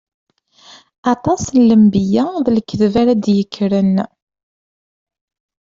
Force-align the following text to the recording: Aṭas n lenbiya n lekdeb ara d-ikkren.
Aṭas 1.13 1.43
n 1.57 1.59
lenbiya 1.69 2.25
n 2.43 2.47
lekdeb 2.55 2.93
ara 3.01 3.13
d-ikkren. 3.23 3.95